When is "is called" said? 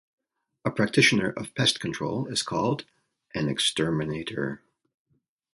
2.25-2.85